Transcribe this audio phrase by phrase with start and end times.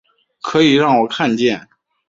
[0.41, 1.69] 可以让我看见